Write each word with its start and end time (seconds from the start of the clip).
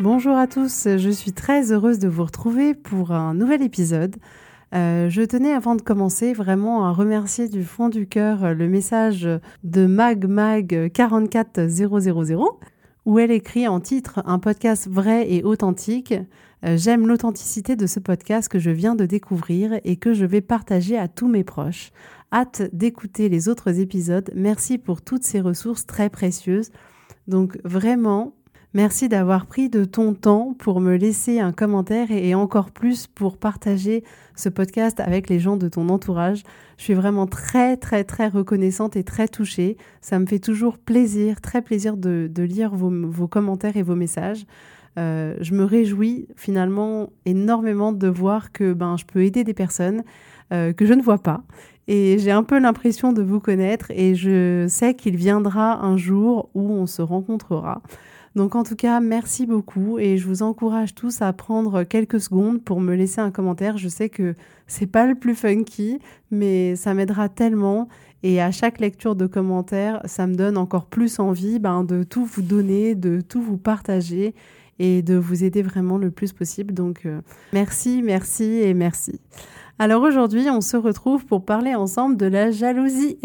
Bonjour 0.00 0.34
à 0.34 0.46
tous, 0.46 0.88
je 0.96 1.10
suis 1.10 1.34
très 1.34 1.72
heureuse 1.72 1.98
de 1.98 2.08
vous 2.08 2.24
retrouver 2.24 2.72
pour 2.72 3.12
un 3.12 3.34
nouvel 3.34 3.60
épisode. 3.60 4.16
Euh, 4.74 5.10
je 5.10 5.20
tenais 5.20 5.52
avant 5.52 5.76
de 5.76 5.82
commencer 5.82 6.32
vraiment 6.32 6.86
à 6.86 6.92
remercier 6.92 7.50
du 7.50 7.64
fond 7.64 7.90
du 7.90 8.06
cœur 8.06 8.54
le 8.54 8.66
message 8.66 9.28
de 9.62 9.86
MagMag44000 9.86 12.46
où 13.04 13.18
elle 13.18 13.30
écrit 13.30 13.68
en 13.68 13.80
titre 13.80 14.22
un 14.24 14.38
podcast 14.38 14.88
vrai 14.88 15.30
et 15.30 15.44
authentique. 15.44 16.14
Euh, 16.64 16.78
j'aime 16.78 17.06
l'authenticité 17.06 17.76
de 17.76 17.86
ce 17.86 18.00
podcast 18.00 18.48
que 18.48 18.58
je 18.58 18.70
viens 18.70 18.94
de 18.94 19.04
découvrir 19.04 19.78
et 19.84 19.96
que 19.96 20.14
je 20.14 20.24
vais 20.24 20.40
partager 20.40 20.96
à 20.96 21.08
tous 21.08 21.28
mes 21.28 21.44
proches. 21.44 21.90
Hâte 22.32 22.62
d'écouter 22.72 23.28
les 23.28 23.50
autres 23.50 23.78
épisodes. 23.78 24.30
Merci 24.34 24.78
pour 24.78 25.02
toutes 25.02 25.24
ces 25.24 25.42
ressources 25.42 25.84
très 25.84 26.08
précieuses. 26.08 26.70
Donc 27.28 27.58
vraiment, 27.64 28.32
Merci 28.72 29.08
d'avoir 29.08 29.46
pris 29.46 29.68
de 29.68 29.84
ton 29.84 30.14
temps 30.14 30.54
pour 30.56 30.80
me 30.80 30.94
laisser 30.94 31.40
un 31.40 31.50
commentaire 31.50 32.12
et 32.12 32.36
encore 32.36 32.70
plus 32.70 33.08
pour 33.08 33.36
partager 33.36 34.04
ce 34.36 34.48
podcast 34.48 35.00
avec 35.00 35.28
les 35.28 35.40
gens 35.40 35.56
de 35.56 35.68
ton 35.68 35.88
entourage. 35.88 36.44
Je 36.78 36.84
suis 36.84 36.94
vraiment 36.94 37.26
très 37.26 37.76
très 37.76 38.04
très 38.04 38.28
reconnaissante 38.28 38.94
et 38.94 39.02
très 39.02 39.26
touchée. 39.26 39.76
Ça 40.00 40.20
me 40.20 40.26
fait 40.26 40.38
toujours 40.38 40.78
plaisir, 40.78 41.40
très 41.40 41.62
plaisir 41.62 41.96
de, 41.96 42.30
lire 42.36 42.72
vos, 42.72 43.26
commentaires 43.26 43.76
et 43.76 43.82
vos 43.82 43.96
messages. 43.96 44.46
Euh, 44.98 45.34
je 45.40 45.52
me 45.52 45.64
réjouis 45.64 46.28
finalement 46.36 47.10
énormément 47.26 47.92
de 47.92 48.06
voir 48.06 48.52
que 48.52 48.72
ben, 48.72 48.96
je 48.96 49.04
peux 49.04 49.24
aider 49.24 49.42
des 49.42 49.54
personnes 49.54 50.04
euh, 50.52 50.72
que 50.72 50.86
je 50.86 50.94
ne 50.94 51.02
vois 51.02 51.18
pas. 51.18 51.42
Et 51.88 52.18
j'ai 52.20 52.30
un 52.30 52.44
peu 52.44 52.60
l'impression 52.60 53.12
de 53.12 53.22
vous 53.22 53.40
connaître 53.40 53.90
et 53.90 54.14
je 54.14 54.66
sais 54.68 54.94
qu'il 54.94 55.16
viendra 55.16 55.84
un 55.84 55.96
jour 55.96 56.50
où 56.54 56.70
on 56.70 56.86
se 56.86 57.02
rencontrera. 57.02 57.82
Donc 58.36 58.54
en 58.54 58.62
tout 58.62 58.76
cas, 58.76 59.00
merci 59.00 59.44
beaucoup 59.44 59.98
et 59.98 60.16
je 60.16 60.26
vous 60.26 60.42
encourage 60.42 60.94
tous 60.94 61.20
à 61.20 61.32
prendre 61.32 61.82
quelques 61.82 62.20
secondes 62.20 62.62
pour 62.62 62.80
me 62.80 62.94
laisser 62.94 63.20
un 63.20 63.30
commentaire. 63.30 63.76
Je 63.76 63.88
sais 63.88 64.08
que 64.08 64.34
c'est 64.66 64.86
pas 64.86 65.06
le 65.06 65.16
plus 65.16 65.34
funky, 65.34 65.98
mais 66.30 66.76
ça 66.76 66.94
m'aidera 66.94 67.28
tellement 67.28 67.88
et 68.22 68.40
à 68.40 68.50
chaque 68.50 68.80
lecture 68.80 69.16
de 69.16 69.26
commentaires, 69.26 70.00
ça 70.04 70.26
me 70.26 70.34
donne 70.34 70.58
encore 70.58 70.86
plus 70.86 71.18
envie 71.18 71.58
ben, 71.58 71.84
de 71.84 72.02
tout 72.02 72.24
vous 72.24 72.42
donner, 72.42 72.94
de 72.94 73.20
tout 73.20 73.40
vous 73.40 73.56
partager 73.56 74.34
et 74.78 75.02
de 75.02 75.14
vous 75.14 75.42
aider 75.42 75.62
vraiment 75.62 75.98
le 75.98 76.10
plus 76.10 76.32
possible. 76.32 76.74
Donc 76.74 77.06
euh, 77.06 77.20
merci, 77.52 78.02
merci 78.02 78.44
et 78.44 78.74
merci. 78.74 79.20
Alors 79.78 80.02
aujourd'hui, 80.02 80.48
on 80.50 80.60
se 80.60 80.76
retrouve 80.76 81.24
pour 81.24 81.44
parler 81.44 81.74
ensemble 81.74 82.18
de 82.18 82.26
la 82.26 82.50
jalousie. 82.50 83.18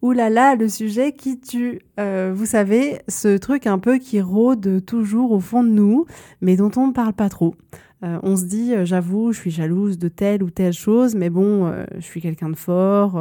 Ouh 0.00 0.12
là 0.12 0.30
là, 0.30 0.54
le 0.54 0.68
sujet 0.68 1.12
qui 1.12 1.40
tue. 1.40 1.80
Euh, 1.98 2.32
vous 2.32 2.46
savez, 2.46 3.00
ce 3.08 3.36
truc 3.36 3.66
un 3.66 3.80
peu 3.80 3.98
qui 3.98 4.20
rôde 4.20 4.84
toujours 4.86 5.32
au 5.32 5.40
fond 5.40 5.64
de 5.64 5.70
nous, 5.70 6.06
mais 6.40 6.56
dont 6.56 6.70
on 6.76 6.86
ne 6.88 6.92
parle 6.92 7.14
pas 7.14 7.28
trop. 7.28 7.56
Euh, 8.04 8.20
on 8.22 8.36
se 8.36 8.44
dit, 8.44 8.74
euh, 8.74 8.84
j'avoue, 8.84 9.32
je 9.32 9.40
suis 9.40 9.50
jalouse 9.50 9.98
de 9.98 10.06
telle 10.06 10.44
ou 10.44 10.50
telle 10.50 10.72
chose, 10.72 11.16
mais 11.16 11.30
bon, 11.30 11.72
je 11.96 12.04
suis 12.04 12.20
quelqu'un 12.20 12.48
de 12.48 12.56
fort. 12.56 13.20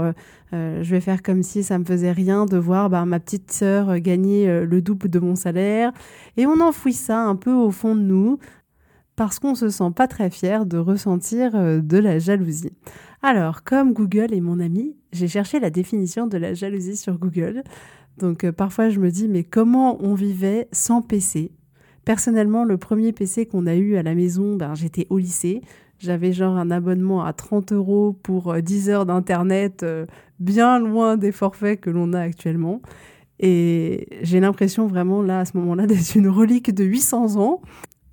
je 0.52 0.84
vais 0.84 1.02
faire 1.02 1.24
comme 1.24 1.42
si 1.42 1.64
ça 1.64 1.80
me 1.80 1.84
faisait 1.84 2.12
rien 2.12 2.46
de 2.46 2.58
voir 2.58 2.92
bah, 2.92 3.06
ma 3.06 3.20
petite 3.20 3.52
sœur 3.52 3.98
gagner 3.98 4.48
le 4.64 4.82
double 4.84 5.10
de 5.10 5.18
mon 5.18 5.36
salaire. 5.36 5.92
Et 6.38 6.46
on 6.46 6.60
enfouit 6.62 6.94
ça 6.94 7.24
un 7.24 7.36
peu 7.36 7.54
au 7.54 7.72
fond 7.72 7.96
de 7.96 8.02
nous 8.02 8.38
parce 9.16 9.40
qu'on 9.40 9.56
se 9.56 9.70
sent 9.70 9.92
pas 9.96 10.08
très 10.08 10.30
fier 10.30 10.68
de 10.68 10.78
ressentir 10.78 11.54
de 11.54 11.98
la 11.98 12.20
jalousie. 12.20 12.74
Alors, 13.30 13.66
comme 13.66 13.92
Google 13.92 14.34
est 14.34 14.40
mon 14.40 14.62
ami, 14.62 14.96
j'ai 15.12 15.28
cherché 15.28 15.60
la 15.60 15.70
définition 15.70 16.28
de 16.28 16.38
la 16.38 16.54
jalousie 16.54 16.96
sur 16.96 17.18
Google. 17.18 17.62
Donc 18.20 18.46
euh, 18.46 18.54
parfois 18.54 18.88
je 18.88 19.02
me 19.02 19.12
dis 19.12 19.28
mais 19.28 19.44
comment 19.44 20.02
on 20.02 20.14
vivait 20.14 20.70
sans 20.72 21.02
PC 21.02 21.52
Personnellement, 22.06 22.64
le 22.64 22.78
premier 22.78 23.12
PC 23.12 23.46
qu'on 23.46 23.68
a 23.68 23.76
eu 23.76 23.98
à 23.98 24.02
la 24.02 24.16
maison, 24.16 24.56
ben, 24.56 24.76
j'étais 24.76 25.08
au 25.10 25.18
lycée. 25.18 25.60
J'avais 26.00 26.32
genre 26.32 26.56
un 26.56 26.72
abonnement 26.72 27.26
à 27.26 27.34
30 27.34 27.74
euros 27.74 28.14
pour 28.14 28.56
10 28.62 28.88
euh, 28.88 28.94
heures 28.94 29.06
d'Internet, 29.06 29.84
euh, 29.84 30.06
bien 30.40 30.80
loin 30.80 31.18
des 31.18 31.34
forfaits 31.34 31.82
que 31.82 31.90
l'on 31.90 32.14
a 32.14 32.22
actuellement. 32.22 32.82
Et 33.42 34.08
j'ai 34.22 34.40
l'impression 34.40 34.88
vraiment 34.88 35.22
là, 35.22 35.42
à 35.42 35.46
ce 35.46 35.58
moment-là, 35.58 35.86
d'être 35.86 36.16
une 36.16 36.30
relique 36.30 36.74
de 36.74 36.86
800 36.86 37.36
ans. 37.42 37.62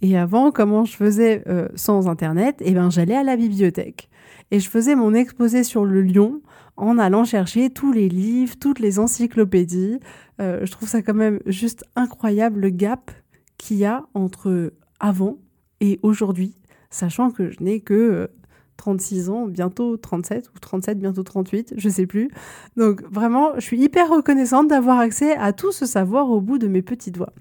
Et 0.05 0.19
avant, 0.19 0.51
comment 0.51 0.85
je 0.85 0.95
faisais 0.95 1.43
sans 1.77 2.09
Internet? 2.09 2.57
Eh 2.61 2.73
ben, 2.73 2.91
j'allais 2.91 3.17
à 3.17 3.23
la 3.23 3.37
bibliothèque 3.37 4.11
et 4.51 4.61
je 4.61 4.69
faisais 4.69 4.95
mon 4.95 5.15
exposé 5.15 5.65
sur 5.65 5.87
le 5.87 6.03
lion 6.03 6.43
en 6.77 6.99
allant 6.99 7.25
chercher 7.25 7.71
tous 7.71 7.91
les 7.91 8.11
livres, 8.11 8.55
toutes 8.61 8.81
les 8.81 8.99
encyclopédies. 8.99 9.99
Euh, 10.41 10.61
je 10.67 10.71
trouve 10.71 10.89
ça 10.89 11.01
quand 11.01 11.15
même 11.15 11.41
juste 11.47 11.85
incroyable 11.97 12.61
le 12.61 12.71
gap 12.71 13.11
qu'il 13.57 13.79
y 13.79 13.85
a 13.87 14.05
entre 14.13 14.75
avant 15.01 15.39
et 15.81 16.01
aujourd'hui, 16.03 16.55
sachant 16.91 17.31
que 17.31 17.51
je 17.51 17.63
n'ai 17.63 17.81
que 17.81 18.31
36 18.77 19.29
euh, 19.29 19.33
ans, 19.33 19.47
bientôt 19.47 19.97
37 19.97 20.51
ou 20.55 20.59
37, 20.59 20.99
bientôt 20.99 21.23
38, 21.23 21.75
je 21.77 21.89
sais 21.89 22.07
plus. 22.07 22.31
Donc 22.77 23.03
vraiment, 23.11 23.53
je 23.57 23.61
suis 23.61 23.81
hyper 23.81 24.09
reconnaissante 24.11 24.69
d'avoir 24.69 24.99
accès 24.99 25.37
à 25.37 25.53
tout 25.53 25.73
ce 25.73 25.87
savoir 25.87 26.31
au 26.31 26.41
bout 26.41 26.59
de 26.59 26.69
mes 26.69 26.83
petits 26.83 27.11
doigts. 27.11 27.33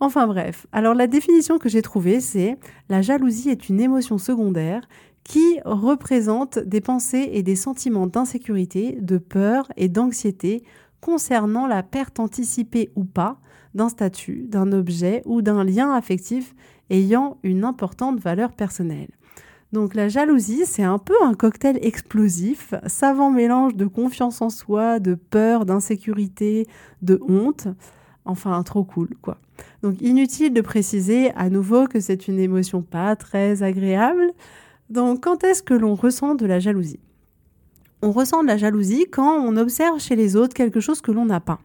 Enfin 0.00 0.26
bref, 0.26 0.66
alors 0.72 0.94
la 0.94 1.06
définition 1.06 1.58
que 1.58 1.68
j'ai 1.68 1.82
trouvée, 1.82 2.20
c'est 2.20 2.58
la 2.88 3.02
jalousie 3.02 3.50
est 3.50 3.68
une 3.68 3.80
émotion 3.80 4.18
secondaire 4.18 4.82
qui 5.24 5.60
représente 5.64 6.58
des 6.58 6.80
pensées 6.80 7.30
et 7.32 7.42
des 7.42 7.56
sentiments 7.56 8.06
d'insécurité, 8.06 8.98
de 9.00 9.18
peur 9.18 9.70
et 9.76 9.88
d'anxiété 9.88 10.64
concernant 11.00 11.66
la 11.66 11.82
perte 11.82 12.20
anticipée 12.20 12.90
ou 12.96 13.04
pas 13.04 13.38
d'un 13.74 13.88
statut, 13.88 14.46
d'un 14.48 14.72
objet 14.72 15.22
ou 15.26 15.42
d'un 15.42 15.64
lien 15.64 15.92
affectif 15.92 16.54
ayant 16.90 17.38
une 17.42 17.64
importante 17.64 18.18
valeur 18.18 18.52
personnelle. 18.52 19.10
Donc 19.72 19.94
la 19.94 20.08
jalousie, 20.08 20.66
c'est 20.66 20.82
un 20.82 20.98
peu 20.98 21.14
un 21.22 21.34
cocktail 21.34 21.78
explosif, 21.82 22.74
savant 22.86 23.30
mélange 23.30 23.76
de 23.76 23.86
confiance 23.86 24.42
en 24.42 24.50
soi, 24.50 24.98
de 24.98 25.14
peur, 25.14 25.64
d'insécurité, 25.64 26.66
de 27.02 27.20
honte. 27.28 27.68
Enfin, 28.24 28.62
trop 28.62 28.84
cool, 28.84 29.10
quoi. 29.22 29.38
Donc 29.82 30.00
inutile 30.00 30.52
de 30.52 30.60
préciser 30.60 31.30
à 31.36 31.50
nouveau 31.50 31.86
que 31.86 32.00
c'est 32.00 32.28
une 32.28 32.38
émotion 32.38 32.82
pas 32.82 33.16
très 33.16 33.62
agréable, 33.62 34.32
donc, 34.90 35.22
quand 35.22 35.44
est-ce 35.44 35.62
que 35.62 35.72
l'on 35.72 35.94
ressent 35.94 36.34
de 36.34 36.46
la 36.46 36.58
jalousie? 36.58 36.98
On 38.02 38.10
ressent 38.10 38.42
de 38.42 38.48
la 38.48 38.56
jalousie 38.56 39.06
quand 39.08 39.38
on 39.38 39.56
observe 39.56 40.00
chez 40.00 40.16
les 40.16 40.34
autres 40.34 40.52
quelque 40.52 40.80
chose 40.80 41.00
que 41.00 41.12
l'on 41.12 41.26
n'a 41.26 41.38
pas. 41.38 41.60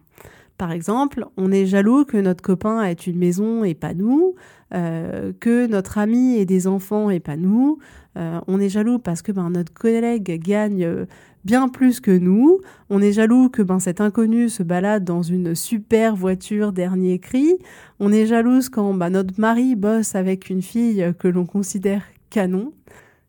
Par 0.58 0.72
exemple, 0.72 1.26
on 1.36 1.52
est 1.52 1.66
jaloux 1.66 2.04
que 2.04 2.16
notre 2.16 2.42
copain 2.42 2.82
ait 2.82 2.92
une 2.92 3.18
maison 3.18 3.62
et 3.62 3.74
pas 3.74 3.92
nous, 3.92 4.34
euh, 4.74 5.32
que 5.38 5.66
notre 5.66 5.98
ami 5.98 6.38
ait 6.38 6.46
des 6.46 6.66
enfants 6.66 7.10
et 7.10 7.20
pas 7.20 7.36
nous. 7.36 7.78
Euh, 8.16 8.40
on 8.46 8.58
est 8.58 8.70
jaloux 8.70 8.98
parce 8.98 9.20
que 9.20 9.32
ben, 9.32 9.50
notre 9.50 9.74
collègue 9.74 10.40
gagne 10.42 10.84
euh, 10.84 11.04
bien 11.44 11.68
plus 11.68 12.00
que 12.00 12.10
nous. 12.10 12.60
On 12.88 13.02
est 13.02 13.12
jaloux 13.12 13.50
que 13.50 13.60
ben, 13.60 13.80
cet 13.80 14.00
inconnu 14.00 14.48
se 14.48 14.62
balade 14.62 15.04
dans 15.04 15.22
une 15.22 15.54
super 15.54 16.16
voiture 16.16 16.72
dernier 16.72 17.18
cri. 17.18 17.58
On 18.00 18.10
est 18.10 18.24
jalouse 18.24 18.70
quand 18.70 18.94
ben, 18.94 19.10
notre 19.10 19.38
mari 19.38 19.76
bosse 19.76 20.14
avec 20.14 20.48
une 20.48 20.62
fille 20.62 21.12
que 21.18 21.28
l'on 21.28 21.44
considère 21.44 22.02
canon. 22.30 22.72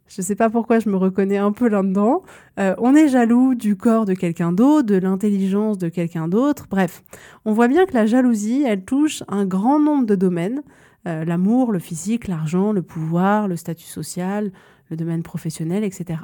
Je 0.08 0.22
ne 0.22 0.26
sais 0.26 0.36
pas 0.36 0.50
pourquoi 0.50 0.80
je 0.80 0.90
me 0.90 0.96
reconnais 0.96 1.38
un 1.38 1.52
peu 1.52 1.68
là-dedans. 1.68 2.24
Euh, 2.60 2.76
on 2.78 2.96
est 2.96 3.10
jaloux 3.10 3.56
du 3.56 3.76
corps 3.76 4.06
de 4.06 4.14
quelqu'un 4.14 4.52
d'autre, 4.52 4.88
de 4.88 4.96
l'intelligence 4.96 5.78
de 5.78 5.90
quelqu'un 5.90 6.28
d'autre. 6.28 6.68
Bref, 6.70 7.04
on 7.46 7.54
voit 7.54 7.68
bien 7.68 7.86
que 7.86 7.94
la 7.94 8.06
jalousie, 8.06 8.64
elle 8.66 8.84
touche 8.84 9.24
un 9.28 9.46
grand 9.46 9.80
nombre 9.80 10.06
de 10.06 10.16
domaines. 10.16 10.64
Euh, 11.08 11.26
l'amour, 11.26 11.72
le 11.72 11.80
physique, 11.80 12.28
l'argent, 12.28 12.72
le 12.72 12.82
pouvoir, 12.82 13.48
le 13.48 13.56
statut 13.56 13.86
social, 13.86 14.52
le 14.90 14.98
domaine 14.98 15.24
professionnel, 15.24 15.84
etc. 15.84 16.20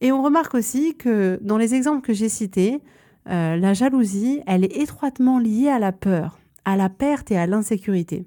Et 0.00 0.10
on 0.10 0.22
remarque 0.22 0.54
aussi 0.54 0.96
que 0.96 1.38
dans 1.42 1.58
les 1.58 1.74
exemples 1.74 2.00
que 2.00 2.12
j'ai 2.12 2.28
cités, 2.28 2.80
euh, 3.28 3.56
la 3.56 3.74
jalousie, 3.74 4.42
elle 4.46 4.64
est 4.64 4.76
étroitement 4.76 5.38
liée 5.38 5.68
à 5.68 5.78
la 5.78 5.92
peur, 5.92 6.38
à 6.64 6.76
la 6.76 6.88
perte 6.88 7.30
et 7.30 7.38
à 7.38 7.46
l'insécurité. 7.46 8.26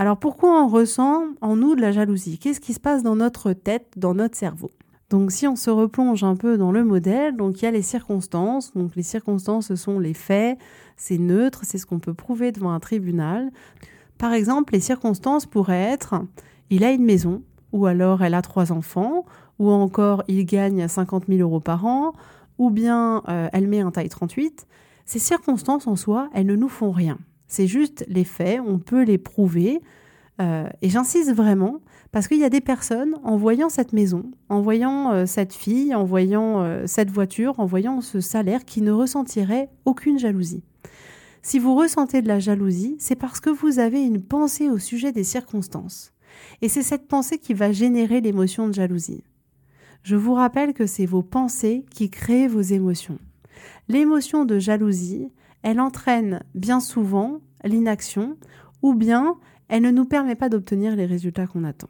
Alors 0.00 0.16
pourquoi 0.16 0.64
on 0.64 0.66
ressent 0.66 1.24
en 1.42 1.56
nous 1.56 1.74
de 1.74 1.82
la 1.82 1.92
jalousie? 1.92 2.38
Qu'est-ce 2.38 2.60
qui 2.60 2.72
se 2.72 2.80
passe 2.80 3.02
dans 3.02 3.16
notre 3.16 3.52
tête, 3.52 3.92
dans 3.98 4.14
notre 4.14 4.34
cerveau? 4.34 4.70
Donc 5.10 5.30
si 5.30 5.46
on 5.46 5.56
se 5.56 5.68
replonge 5.68 6.24
un 6.24 6.36
peu 6.36 6.56
dans 6.56 6.72
le 6.72 6.84
modèle, 6.84 7.36
donc 7.36 7.60
il 7.60 7.66
y 7.66 7.68
a 7.68 7.70
les 7.70 7.82
circonstances. 7.82 8.72
Donc 8.72 8.96
les 8.96 9.02
circonstances, 9.02 9.66
ce 9.66 9.76
sont 9.76 9.98
les 9.98 10.14
faits, 10.14 10.58
c'est 10.96 11.18
neutre, 11.18 11.60
c'est 11.64 11.76
ce 11.76 11.84
qu'on 11.84 11.98
peut 11.98 12.14
prouver 12.14 12.50
devant 12.50 12.72
un 12.72 12.80
tribunal. 12.80 13.50
Par 14.16 14.32
exemple, 14.32 14.72
les 14.72 14.80
circonstances 14.80 15.44
pourraient 15.44 15.92
être 15.92 16.14
il 16.70 16.82
a 16.82 16.92
une 16.92 17.04
maison, 17.04 17.42
ou 17.72 17.84
alors 17.84 18.22
elle 18.22 18.32
a 18.32 18.40
trois 18.40 18.72
enfants, 18.72 19.26
ou 19.58 19.68
encore 19.68 20.24
il 20.28 20.46
gagne 20.46 20.88
50 20.88 21.26
000 21.28 21.40
euros 21.40 21.60
par 21.60 21.84
an, 21.84 22.14
ou 22.56 22.70
bien 22.70 23.22
euh, 23.28 23.50
elle 23.52 23.68
met 23.68 23.80
un 23.80 23.90
taille 23.90 24.08
38. 24.08 24.66
Ces 25.04 25.18
circonstances 25.18 25.86
en 25.86 25.94
soi, 25.94 26.30
elles 26.32 26.46
ne 26.46 26.56
nous 26.56 26.70
font 26.70 26.90
rien. 26.90 27.18
C'est 27.50 27.66
juste 27.66 28.04
les 28.08 28.24
faits, 28.24 28.60
on 28.64 28.78
peut 28.78 29.02
les 29.02 29.18
prouver. 29.18 29.82
Euh, 30.40 30.68
et 30.82 30.88
j'insiste 30.88 31.34
vraiment 31.34 31.80
parce 32.12 32.28
qu'il 32.28 32.38
y 32.38 32.44
a 32.44 32.48
des 32.48 32.60
personnes, 32.60 33.16
en 33.24 33.36
voyant 33.36 33.68
cette 33.68 33.92
maison, 33.92 34.30
en 34.48 34.62
voyant 34.62 35.12
euh, 35.12 35.26
cette 35.26 35.52
fille, 35.52 35.94
en 35.94 36.04
voyant 36.04 36.62
euh, 36.62 36.84
cette 36.86 37.10
voiture, 37.10 37.58
en 37.58 37.66
voyant 37.66 38.00
ce 38.00 38.20
salaire, 38.20 38.64
qui 38.64 38.82
ne 38.82 38.92
ressentiraient 38.92 39.68
aucune 39.84 40.18
jalousie. 40.18 40.62
Si 41.42 41.58
vous 41.58 41.74
ressentez 41.74 42.22
de 42.22 42.28
la 42.28 42.38
jalousie, 42.38 42.96
c'est 43.00 43.16
parce 43.16 43.40
que 43.40 43.50
vous 43.50 43.80
avez 43.80 44.02
une 44.02 44.22
pensée 44.22 44.68
au 44.68 44.78
sujet 44.78 45.10
des 45.10 45.24
circonstances. 45.24 46.12
Et 46.62 46.68
c'est 46.68 46.82
cette 46.84 47.08
pensée 47.08 47.38
qui 47.38 47.52
va 47.52 47.72
générer 47.72 48.20
l'émotion 48.20 48.68
de 48.68 48.74
jalousie. 48.74 49.24
Je 50.04 50.16
vous 50.16 50.34
rappelle 50.34 50.72
que 50.72 50.86
c'est 50.86 51.06
vos 51.06 51.22
pensées 51.22 51.84
qui 51.90 52.10
créent 52.10 52.48
vos 52.48 52.60
émotions. 52.60 53.18
L'émotion 53.88 54.44
de 54.44 54.58
jalousie, 54.58 55.30
elle 55.62 55.80
entraîne 55.80 56.42
bien 56.54 56.80
souvent 56.80 57.40
l'inaction 57.64 58.36
ou 58.82 58.94
bien 58.94 59.36
elle 59.68 59.82
ne 59.82 59.90
nous 59.90 60.04
permet 60.04 60.34
pas 60.34 60.48
d'obtenir 60.48 60.96
les 60.96 61.06
résultats 61.06 61.46
qu'on 61.46 61.64
attend. 61.64 61.88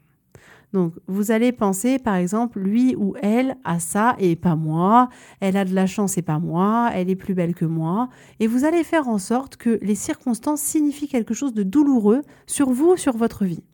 Donc, 0.72 0.94
vous 1.08 1.32
allez 1.32 1.50
penser, 1.50 1.98
par 1.98 2.14
exemple, 2.14 2.60
lui 2.60 2.94
ou 2.96 3.14
elle 3.22 3.56
a 3.64 3.80
ça 3.80 4.14
et 4.18 4.36
pas 4.36 4.54
moi, 4.54 5.08
elle 5.40 5.56
a 5.56 5.64
de 5.64 5.74
la 5.74 5.86
chance 5.86 6.16
et 6.16 6.22
pas 6.22 6.38
moi, 6.38 6.90
elle 6.94 7.10
est 7.10 7.16
plus 7.16 7.34
belle 7.34 7.54
que 7.54 7.64
moi, 7.64 8.08
et 8.38 8.46
vous 8.46 8.64
allez 8.64 8.84
faire 8.84 9.08
en 9.08 9.18
sorte 9.18 9.56
que 9.56 9.80
les 9.82 9.96
circonstances 9.96 10.60
signifient 10.60 11.08
quelque 11.08 11.34
chose 11.34 11.54
de 11.54 11.64
douloureux 11.64 12.22
sur 12.46 12.70
vous, 12.70 12.96
sur 12.96 13.16
votre 13.16 13.44
vie. 13.44 13.64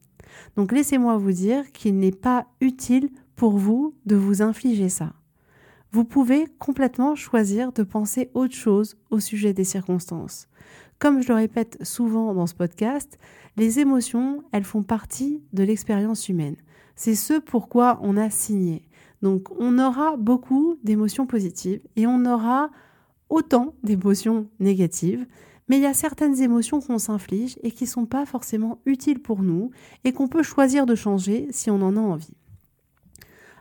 Donc, 0.57 0.73
laissez-moi 0.73 1.19
vous 1.19 1.33
dire 1.33 1.71
qu'il 1.73 1.99
n'est 1.99 2.13
pas 2.13 2.47
utile 2.63 3.11
pour 3.35 3.59
vous 3.59 3.95
de 4.07 4.17
vous 4.17 4.41
infliger 4.41 4.89
ça 4.89 5.13
vous 5.93 6.05
pouvez 6.05 6.47
complètement 6.59 7.15
choisir 7.15 7.73
de 7.73 7.83
penser 7.83 8.31
autre 8.35 8.55
chose 8.55 8.97
au 9.11 9.21
sujet 9.21 9.53
des 9.53 9.65
circonstances. 9.65 10.49
Comme 10.99 11.23
je 11.23 11.29
le 11.29 11.35
répète 11.35 11.79
souvent 11.83 12.35
dans 12.35 12.47
ce 12.47 12.55
podcast, 12.55 13.19
les 13.57 13.81
émotions, 13.81 14.43
elles 14.53 14.65
font 14.65 14.83
partie 14.83 15.43
de 15.53 15.63
l'expérience 15.63 16.29
humaine. 16.29 16.57
C'est 16.95 17.15
ce 17.15 17.39
pourquoi 17.39 17.99
on 18.03 18.17
a 18.17 18.31
signé. 18.31 18.89
Donc 19.23 19.49
on 19.59 19.79
aura 19.79 20.17
beaucoup 20.17 20.79
d'émotions 20.85 21.27
positives 21.27 21.81
et 21.97 22.07
on 22.07 22.25
aura 22.25 22.71
autant 23.29 23.75
d'émotions 23.83 24.49
négatives, 24.61 25.27
mais 25.69 25.79
il 25.79 25.83
y 25.83 25.87
a 25.87 25.95
certaines 25.95 26.41
émotions 26.41 26.81
qu'on 26.81 26.99
s'inflige 26.99 27.59
et 27.63 27.71
qui 27.71 27.85
ne 27.85 27.89
sont 27.89 28.07
pas 28.07 28.25
forcément 28.25 28.81
utiles 28.87 29.21
pour 29.21 29.43
nous 29.43 29.71
et 30.05 30.13
qu'on 30.13 30.29
peut 30.29 30.43
choisir 30.43 30.87
de 30.87 30.95
changer 30.95 31.49
si 31.51 31.71
on 31.71 31.83
en 31.83 31.97
a 31.97 32.01
envie. 32.01 32.37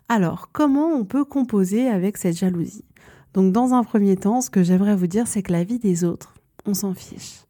Alors, 0.08 0.50
comment 0.52 0.94
on 0.94 1.04
peut 1.04 1.26
composer 1.26 1.88
avec 1.88 2.18
cette 2.18 2.38
jalousie? 2.38 2.86
Donc, 3.34 3.52
dans 3.52 3.74
un 3.74 3.84
premier 3.84 4.16
temps, 4.16 4.42
ce 4.42 4.52
que 4.52 4.62
j'aimerais 4.62 4.96
vous 4.96 5.08
dire, 5.08 5.28
c'est 5.28 5.42
que 5.42 5.52
la 5.52 5.64
vie 5.64 5.80
des 5.80 6.04
autres, 6.04 6.36
on 6.66 6.76
s'en 6.76 6.94
fiche. 6.94 7.46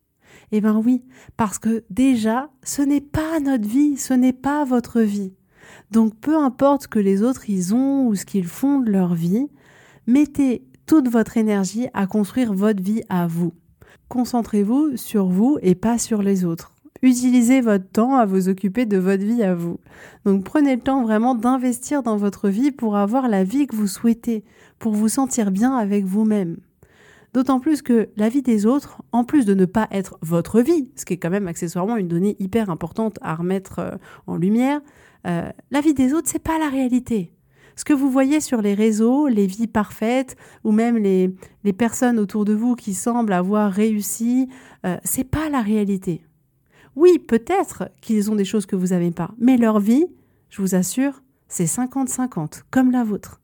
Eh 0.54 0.62
bien 0.62 0.78
oui, 0.78 1.04
parce 1.36 1.60
que 1.60 1.84
déjà, 1.90 2.50
ce 2.64 2.82
n'est 2.82 3.02
pas 3.02 3.42
notre 3.42 3.68
vie, 3.68 3.98
ce 3.98 4.14
n'est 4.14 4.34
pas 4.34 4.64
votre 4.64 5.02
vie. 5.02 5.34
Donc, 5.92 6.16
peu 6.16 6.38
importe 6.38 6.84
ce 6.84 6.88
que 6.88 7.00
les 7.00 7.24
autres 7.24 7.50
ils 7.50 7.76
ont 7.76 8.08
ou 8.08 8.16
ce 8.16 8.26
qu'ils 8.26 8.48
font 8.48 8.80
de 8.80 8.90
leur 8.90 9.16
vie, 9.16 9.48
mettez 10.08 10.66
toute 10.86 11.10
votre 11.10 11.36
énergie 11.36 11.88
à 11.94 12.08
construire 12.08 12.54
votre 12.54 12.82
vie 12.82 13.04
à 13.10 13.28
vous. 13.28 13.54
Concentrez-vous 14.08 14.96
sur 14.96 15.26
vous 15.28 15.58
et 15.62 15.76
pas 15.76 15.98
sur 15.98 16.22
les 16.22 16.46
autres. 16.46 16.75
Utilisez 17.06 17.62
votre 17.62 17.88
temps 17.88 18.16
à 18.16 18.26
vous 18.26 18.50
occuper 18.50 18.88
de 18.88 18.98
votre 18.98 19.24
vie 19.24 19.44
à 19.44 19.54
vous. 19.54 19.80
Donc 20.26 20.44
prenez 20.44 20.76
le 20.76 20.82
temps 20.82 21.04
vraiment 21.04 21.36
d'investir 21.36 22.02
dans 22.02 22.18
votre 22.18 22.50
vie 22.50 22.72
pour 22.72 22.98
avoir 22.98 23.28
la 23.28 23.44
vie 23.44 23.68
que 23.68 23.76
vous 23.76 23.86
souhaitez, 23.86 24.44
pour 24.80 24.94
vous 24.94 25.08
sentir 25.08 25.52
bien 25.52 25.76
avec 25.76 26.04
vous-même. 26.04 26.58
D'autant 27.32 27.60
plus 27.60 27.84
que 27.84 28.10
la 28.18 28.28
vie 28.28 28.42
des 28.42 28.66
autres, 28.66 29.04
en 29.12 29.24
plus 29.24 29.46
de 29.46 29.54
ne 29.54 29.66
pas 29.66 29.88
être 29.92 30.18
votre 30.24 30.62
vie, 30.62 30.90
ce 30.96 31.06
qui 31.06 31.14
est 31.14 31.18
quand 31.18 31.30
même 31.30 31.48
accessoirement 31.48 31.96
une 31.96 32.08
donnée 32.08 32.38
hyper 32.40 32.72
importante 32.72 33.20
à 33.22 33.36
remettre 33.36 33.78
euh, 33.78 33.92
en 34.26 34.36
lumière, 34.36 34.82
euh, 35.28 35.48
la 35.70 35.82
vie 35.82 35.94
des 35.94 36.12
autres, 36.12 36.28
c'est 36.28 36.40
pas 36.40 36.58
la 36.58 36.70
réalité. 36.70 37.32
Ce 37.76 37.86
que 37.86 37.94
vous 37.94 38.10
voyez 38.10 38.40
sur 38.40 38.64
les 38.64 38.74
réseaux, 38.74 39.28
les 39.28 39.46
vies 39.46 39.68
parfaites, 39.68 40.38
ou 40.64 40.72
même 40.72 40.98
les, 40.98 41.30
personnes 41.74 42.18
autour 42.18 42.46
de 42.46 42.56
vous 42.56 42.76
qui 42.76 42.96
semblent 42.96 43.34
avoir 43.34 43.72
réussi, 43.72 44.50
euh, 44.88 44.98
c'est 45.04 45.30
pas 45.30 45.50
la 45.52 45.62
réalité. 45.62 46.24
Oui, 46.96 47.20
peut-être 47.20 47.90
qu'ils 48.02 48.32
ont 48.32 48.36
des 48.36 48.46
choses 48.46 48.66
que 48.66 48.76
vous 48.76 48.88
n'avez 48.88 49.12
pas, 49.12 49.32
mais 49.38 49.58
leur 49.58 49.80
vie, 49.80 50.06
je 50.50 50.62
vous 50.62 50.76
assure, 50.76 51.24
c'est 51.48 51.66
50-50, 51.66 52.64
comme 52.72 52.92
la 52.92 53.04
vôtre. 53.04 53.42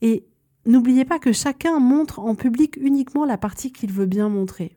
Et 0.00 0.26
n'oubliez 0.64 1.04
pas 1.04 1.18
que 1.18 1.32
chacun 1.32 1.78
montre 1.78 2.20
en 2.20 2.34
public 2.34 2.78
uniquement 2.80 3.24
la 3.24 3.36
partie 3.36 3.72
qu'il 3.72 3.92
veut 3.92 4.06
bien 4.06 4.28
montrer. 4.28 4.76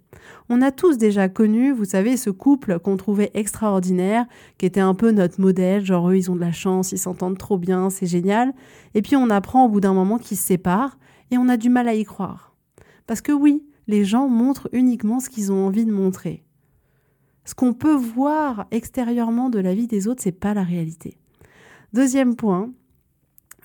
On 0.50 0.62
a 0.62 0.72
tous 0.72 0.98
déjà 0.98 1.30
connu, 1.30 1.72
vous 1.72 1.86
savez, 1.86 2.18
ce 2.18 2.30
couple 2.30 2.80
qu'on 2.80 2.98
trouvait 2.98 3.32
extraordinaire, 3.34 4.26
qui 4.58 4.66
était 4.66 4.82
un 4.82 4.94
peu 4.94 5.12
notre 5.12 5.40
modèle, 5.40 5.86
genre 5.86 6.10
eux 6.10 6.18
ils 6.18 6.30
ont 6.30 6.36
de 6.36 6.42
la 6.42 6.52
chance, 6.52 6.92
ils 6.92 6.98
s'entendent 6.98 7.38
trop 7.38 7.58
bien, 7.58 7.90
c'est 7.90 8.06
génial. 8.06 8.54
Et 8.94 9.02
puis 9.02 9.16
on 9.16 9.30
apprend 9.30 9.66
au 9.66 9.70
bout 9.70 9.82
d'un 9.82 9.94
moment 9.94 10.18
qu'ils 10.18 10.38
se 10.38 10.44
séparent 10.44 10.98
et 11.32 11.38
on 11.38 11.48
a 11.48 11.58
du 11.58 11.70
mal 11.70 11.88
à 11.88 11.94
y 11.94 12.04
croire. 12.04 12.56
Parce 13.08 13.22
que 13.22 13.32
oui, 13.32 13.64
les 13.88 14.04
gens 14.04 14.28
montrent 14.28 14.70
uniquement 14.74 15.20
ce 15.20 15.30
qu'ils 15.30 15.52
ont 15.52 15.66
envie 15.66 15.86
de 15.86 15.92
montrer. 15.92 16.44
Ce 17.46 17.56
qu'on 17.56 17.74
peut 17.74 17.96
voir 17.96 18.68
extérieurement 18.72 19.50
de 19.50 19.60
la 19.60 19.74
vie 19.74 19.88
des 19.88 20.08
autres, 20.08 20.22
c'est 20.24 20.32
pas 20.32 20.54
la 20.54 20.64
réalité. 20.64 21.18
Deuxième 21.94 22.36
point, 22.36 22.72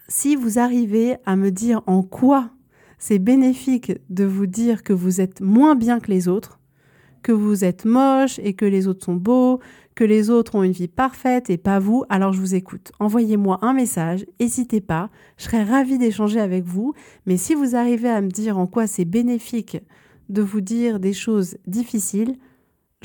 si 0.09 0.37
vous 0.37 0.59
arrivez 0.59 1.17
à 1.27 1.37
me 1.37 1.51
dire 1.51 1.83
en 1.87 2.03
quoi 2.03 2.51
c'est 2.99 3.19
bénéfique 3.19 3.93
de 4.09 4.25
vous 4.25 4.47
dire 4.47 4.83
que 4.83 4.93
vous 4.93 5.21
êtes 5.21 5.41
moins 5.41 5.75
bien 5.75 6.01
que 6.01 6.11
les 6.11 6.29
autres, 6.29 6.59
que 7.23 7.33
vous 7.33 7.65
êtes 7.65 7.85
moche 7.85 8.39
et 8.39 8.55
que 8.55 8.65
les 8.65 8.87
autres 8.87 9.05
sont 9.05 9.17
beaux, 9.17 9.61
que 9.95 10.05
les 10.05 10.31
autres 10.31 10.55
ont 10.55 10.63
une 10.63 10.73
vie 10.73 10.89
parfaite 10.89 11.51
et 11.51 11.57
pas 11.57 11.79
vous, 11.79 12.05
alors 12.09 12.33
je 12.33 12.41
vous 12.41 12.55
écoute. 12.55 12.93
Envoyez-moi 13.01 13.59
un 13.63 13.73
message, 13.73 14.25
n'hésitez 14.39 14.81
pas, 14.81 15.11
je 15.37 15.45
serais 15.45 15.65
ravie 15.65 15.99
d'échanger 15.99 16.41
avec 16.41 16.65
vous, 16.65 16.95
mais 17.27 17.37
si 17.37 17.55
vous 17.55 17.75
arrivez 17.75 18.11
à 18.11 18.21
me 18.21 18.29
dire 18.29 18.59
en 18.59 18.67
quoi 18.67 18.87
c'est 18.87 19.05
bénéfique 19.05 19.79
de 20.29 20.43
vous 20.43 20.61
dire 20.61 21.01
des 21.01 21.13
choses 21.13 21.57
difficiles, 21.67 22.37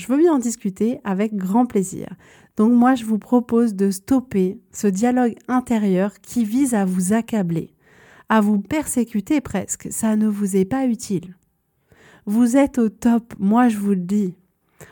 je 0.01 0.07
veux 0.07 0.17
bien 0.17 0.33
en 0.33 0.39
discuter 0.39 0.99
avec 1.03 1.35
grand 1.35 1.67
plaisir. 1.67 2.07
Donc 2.57 2.73
moi, 2.73 2.95
je 2.95 3.05
vous 3.05 3.19
propose 3.19 3.75
de 3.75 3.91
stopper 3.91 4.59
ce 4.71 4.87
dialogue 4.87 5.35
intérieur 5.47 6.19
qui 6.21 6.43
vise 6.43 6.73
à 6.73 6.85
vous 6.85 7.13
accabler, 7.13 7.75
à 8.27 8.41
vous 8.41 8.59
persécuter 8.59 9.41
presque. 9.41 9.89
Ça 9.91 10.15
ne 10.15 10.27
vous 10.27 10.57
est 10.57 10.65
pas 10.65 10.87
utile. 10.87 11.35
Vous 12.25 12.57
êtes 12.57 12.79
au 12.79 12.89
top, 12.89 13.35
moi 13.37 13.69
je 13.69 13.77
vous 13.77 13.91
le 13.91 13.95
dis. 13.97 14.33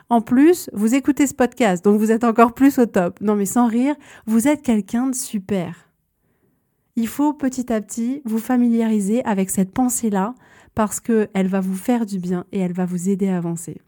En 0.10 0.22
plus, 0.22 0.70
vous 0.74 0.94
écoutez 0.94 1.26
ce 1.26 1.34
podcast, 1.34 1.84
donc 1.84 2.00
vous 2.00 2.12
êtes 2.12 2.24
encore 2.24 2.54
plus 2.54 2.78
au 2.78 2.86
top. 2.86 3.20
Non 3.20 3.36
mais 3.36 3.48
sans 3.48 3.68
rire, 3.68 3.96
vous 4.28 4.48
êtes 4.48 4.62
quelqu'un 4.62 5.08
de 5.08 5.16
super. 5.16 5.90
Il 6.96 7.08
faut 7.08 7.34
petit 7.34 7.74
à 7.74 7.82
petit 7.82 8.22
vous 8.26 8.38
familiariser 8.38 9.26
avec 9.26 9.50
cette 9.50 9.72
pensée-là 9.72 10.36
parce 10.76 11.00
qu'elle 11.00 11.48
va 11.48 11.62
vous 11.62 11.76
faire 11.76 12.06
du 12.06 12.20
bien 12.20 12.46
et 12.52 12.60
elle 12.60 12.74
va 12.74 12.86
vous 12.86 13.10
aider 13.10 13.28
à 13.28 13.38
avancer. 13.38 13.82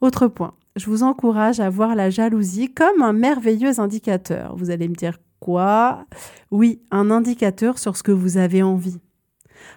Autre 0.00 0.28
point, 0.28 0.54
je 0.76 0.86
vous 0.86 1.02
encourage 1.02 1.60
à 1.60 1.70
voir 1.70 1.94
la 1.94 2.10
jalousie 2.10 2.72
comme 2.72 3.02
un 3.02 3.12
merveilleux 3.12 3.80
indicateur. 3.80 4.56
Vous 4.56 4.70
allez 4.70 4.88
me 4.88 4.94
dire 4.94 5.18
quoi? 5.40 6.06
Oui, 6.50 6.80
un 6.90 7.10
indicateur 7.10 7.78
sur 7.78 7.96
ce 7.96 8.02
que 8.02 8.12
vous 8.12 8.36
avez 8.36 8.62
envie. 8.62 8.98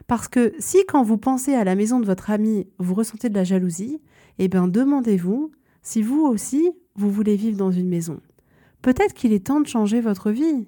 Parce 0.07 0.27
que 0.27 0.53
si 0.59 0.85
quand 0.87 1.03
vous 1.03 1.17
pensez 1.17 1.53
à 1.53 1.63
la 1.63 1.75
maison 1.75 1.99
de 1.99 2.05
votre 2.05 2.29
ami, 2.29 2.67
vous 2.77 2.93
ressentez 2.93 3.29
de 3.29 3.35
la 3.35 3.43
jalousie, 3.43 3.99
eh 4.39 4.47
bien 4.47 4.67
demandez-vous 4.67 5.51
si 5.81 6.01
vous 6.01 6.21
aussi, 6.21 6.71
vous 6.95 7.09
voulez 7.09 7.35
vivre 7.35 7.57
dans 7.57 7.71
une 7.71 7.89
maison. 7.89 8.19
Peut-être 8.81 9.13
qu'il 9.13 9.33
est 9.33 9.47
temps 9.47 9.61
de 9.61 9.67
changer 9.67 10.01
votre 10.01 10.31
vie. 10.31 10.67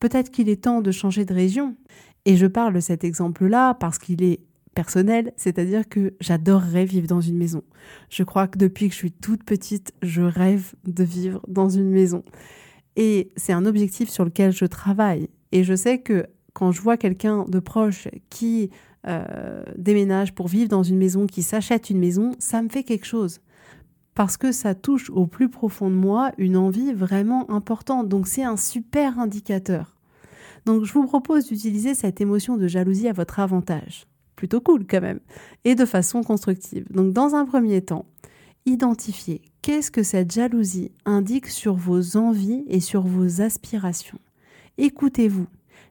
Peut-être 0.00 0.30
qu'il 0.30 0.48
est 0.48 0.64
temps 0.64 0.80
de 0.80 0.90
changer 0.90 1.24
de 1.24 1.34
région. 1.34 1.76
Et 2.24 2.36
je 2.36 2.46
parle 2.46 2.74
de 2.74 2.80
cet 2.80 3.04
exemple-là 3.04 3.74
parce 3.74 3.98
qu'il 3.98 4.22
est 4.22 4.40
personnel, 4.76 5.32
c'est-à-dire 5.36 5.88
que 5.88 6.14
j'adorerais 6.20 6.84
vivre 6.84 7.08
dans 7.08 7.22
une 7.22 7.38
maison. 7.38 7.62
Je 8.10 8.22
crois 8.22 8.46
que 8.46 8.58
depuis 8.58 8.88
que 8.88 8.92
je 8.92 8.98
suis 8.98 9.10
toute 9.10 9.42
petite, 9.42 9.92
je 10.02 10.22
rêve 10.22 10.74
de 10.84 11.02
vivre 11.02 11.40
dans 11.48 11.70
une 11.70 11.90
maison. 11.90 12.22
Et 12.94 13.32
c'est 13.36 13.54
un 13.54 13.64
objectif 13.64 14.10
sur 14.10 14.24
lequel 14.24 14.52
je 14.52 14.66
travaille. 14.66 15.28
Et 15.50 15.64
je 15.64 15.74
sais 15.74 15.98
que 15.98 16.26
quand 16.52 16.72
je 16.72 16.82
vois 16.82 16.98
quelqu'un 16.98 17.44
de 17.48 17.58
proche 17.58 18.08
qui 18.28 18.70
euh, 19.06 19.64
déménage 19.78 20.34
pour 20.34 20.46
vivre 20.46 20.68
dans 20.68 20.82
une 20.82 20.98
maison, 20.98 21.26
qui 21.26 21.42
s'achète 21.42 21.88
une 21.88 21.98
maison, 21.98 22.32
ça 22.38 22.60
me 22.62 22.68
fait 22.68 22.84
quelque 22.84 23.06
chose. 23.06 23.40
Parce 24.14 24.36
que 24.36 24.52
ça 24.52 24.74
touche 24.74 25.08
au 25.10 25.26
plus 25.26 25.48
profond 25.48 25.90
de 25.90 25.94
moi 25.94 26.32
une 26.36 26.56
envie 26.56 26.92
vraiment 26.92 27.50
importante. 27.50 28.08
Donc 28.08 28.28
c'est 28.28 28.44
un 28.44 28.56
super 28.58 29.18
indicateur. 29.18 29.96
Donc 30.66 30.84
je 30.84 30.92
vous 30.92 31.06
propose 31.06 31.46
d'utiliser 31.46 31.94
cette 31.94 32.20
émotion 32.20 32.58
de 32.58 32.68
jalousie 32.68 33.08
à 33.08 33.12
votre 33.12 33.40
avantage. 33.40 34.06
Plutôt 34.36 34.60
cool 34.60 34.86
quand 34.86 35.00
même. 35.00 35.20
Et 35.64 35.74
de 35.74 35.84
façon 35.84 36.22
constructive. 36.22 36.86
Donc 36.92 37.12
dans 37.12 37.34
un 37.34 37.44
premier 37.44 37.80
temps, 37.82 38.06
identifiez 38.66 39.42
qu'est-ce 39.62 39.90
que 39.90 40.02
cette 40.02 40.32
jalousie 40.32 40.92
indique 41.04 41.48
sur 41.48 41.74
vos 41.74 42.16
envies 42.16 42.64
et 42.68 42.80
sur 42.80 43.02
vos 43.02 43.40
aspirations. 43.40 44.18
Écoutez-vous. 44.78 45.46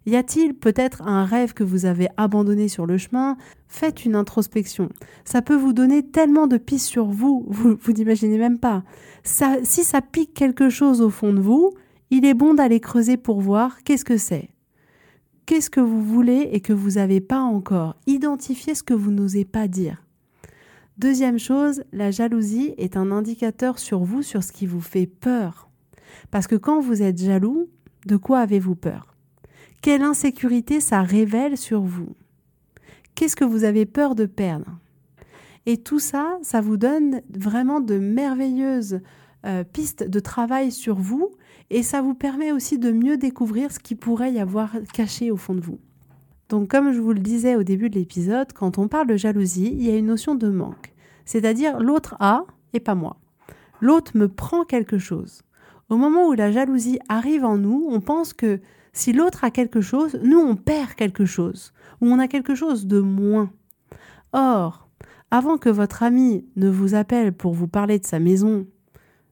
Y 0.06 0.18
a-t-il 0.18 0.54
peut-être 0.54 1.02
un 1.02 1.26
rêve 1.26 1.54
que 1.54 1.64
vous 1.64 1.86
avez 1.86 2.08
abandonné 2.16 2.68
sur 2.68 2.86
le 2.86 3.00
chemin? 3.00 3.38
Faites 3.68 4.06
une 4.06 4.16
introspection. 4.16 4.90
Ça 5.24 5.42
peut 5.42 5.56
vous 5.56 5.74
donner 5.74 6.04
tellement 6.04 6.46
de 6.46 6.58
pistes 6.58 6.86
sur 6.86 7.06
vous, 7.08 7.44
vous, 7.48 7.76
vous 7.82 7.92
n'imaginez 7.92 8.38
même 8.38 8.60
pas. 8.60 8.84
Si 9.24 9.84
ça 9.84 10.02
pique 10.02 10.36
quelque 10.36 10.70
chose 10.70 11.02
au 11.02 11.10
fond 11.10 11.34
de 11.34 11.40
vous, 11.40 11.72
il 12.12 12.24
est 12.24 12.36
bon 12.36 12.54
d'aller 12.54 12.80
creuser 12.80 13.18
pour 13.18 13.42
voir 13.42 13.84
qu'est-ce 13.84 14.06
que 14.06 14.18
c'est. 14.18 14.50
Qu'est-ce 15.46 15.70
que 15.70 15.80
vous 15.80 16.02
voulez 16.02 16.50
et 16.54 16.60
que 16.60 16.74
vous 16.74 16.92
n'avez 16.92 17.22
pas 17.22 17.40
encore 17.40 17.96
Identifiez 18.08 18.74
ce 18.74 18.82
que 18.82 18.96
vous 18.96 19.12
n'osez 19.12 19.46
pas 19.46 19.68
dire. 19.68 20.04
Deuxième 20.98 21.38
chose, 21.38 21.84
la 21.94 22.10
jalousie 22.10 22.74
est 22.78 22.98
un 22.98 23.12
indicateur 23.12 23.78
sur 23.78 24.04
vous, 24.04 24.24
sur 24.24 24.44
ce 24.44 24.52
qui 24.52 24.66
vous 24.66 24.82
fait 24.82 25.06
peur. 25.06 25.70
Parce 26.32 26.48
que 26.48 26.56
quand 26.56 26.80
vous 26.80 27.04
êtes 27.04 27.20
jaloux, 27.20 27.70
de 28.08 28.18
quoi 28.18 28.40
avez-vous 28.40 28.76
peur? 28.76 29.14
Quelle 29.82 30.02
insécurité 30.02 30.80
ça 30.80 31.04
révèle 31.04 31.58
sur 31.58 31.82
vous? 31.82 32.16
Qu'est-ce 33.14 33.36
que 33.36 33.46
vous 33.46 33.66
avez 33.66 33.86
peur 33.86 34.16
de 34.16 34.26
perdre? 34.26 34.80
Et 35.68 35.78
tout 35.78 36.00
ça, 36.00 36.40
ça 36.42 36.60
vous 36.60 36.78
donne 36.78 37.22
vraiment 37.30 37.82
de 37.82 38.00
merveilleuses 38.00 39.00
euh, 39.46 39.64
pistes 39.64 40.10
de 40.10 40.20
travail 40.20 40.72
sur 40.72 40.96
vous 40.96 41.30
et 41.70 41.84
ça 41.84 42.02
vous 42.02 42.14
permet 42.14 42.52
aussi 42.52 42.78
de 42.78 42.92
mieux 42.92 43.18
découvrir 43.18 43.72
ce 43.72 43.80
qui 43.80 43.96
pourrait 43.96 44.34
y 44.34 44.40
avoir 44.40 44.72
caché 44.94 45.32
au 45.32 45.38
fond 45.38 45.56
de 45.56 45.62
vous. 45.62 45.80
Donc 46.50 46.70
comme 46.70 46.94
je 46.94 47.00
vous 47.00 47.14
le 47.14 47.20
disais 47.20 47.56
au 47.56 47.64
début 47.64 47.90
de 47.90 47.98
l'épisode, 47.98 48.54
quand 48.54 48.78
on 48.78 48.88
parle 48.88 49.08
de 49.08 49.18
jalousie, 49.18 49.72
il 49.72 49.84
y 49.84 49.92
a 49.92 49.98
une 49.98 50.06
notion 50.06 50.36
de 50.36 50.50
manque. 50.50 50.94
C'est-à-dire 51.26 51.80
l'autre 51.80 52.16
a 52.20 52.46
et 52.74 52.80
pas 52.80 52.96
moi. 52.96 53.18
L'autre 53.82 54.12
me 54.16 54.28
prend 54.28 54.64
quelque 54.64 54.98
chose. 54.98 55.42
Au 55.90 55.98
moment 55.98 56.28
où 56.28 56.34
la 56.34 56.52
jalousie 56.52 57.00
arrive 57.10 57.46
en 57.46 57.58
nous, 57.58 57.88
on 57.90 58.00
pense 58.00 58.34
que 58.34 58.60
si 58.94 59.12
l'autre 59.12 59.44
a 59.44 59.52
quelque 59.52 59.82
chose, 59.82 60.18
nous, 60.24 60.40
on 60.40 60.56
perd 60.56 60.94
quelque 60.96 61.26
chose, 61.26 61.74
ou 62.02 62.08
on 62.08 62.18
a 62.18 62.28
quelque 62.28 62.56
chose 62.56 62.88
de 62.88 63.00
moins. 63.02 63.52
Or, 64.32 64.88
avant 65.32 65.58
que 65.58 65.70
votre 65.70 66.02
ami 66.02 66.46
ne 66.56 66.70
vous 66.70 66.96
appelle 66.96 67.34
pour 67.34 67.54
vous 67.54 67.68
parler 67.68 68.00
de 68.00 68.06
sa 68.06 68.20
maison, 68.20 68.66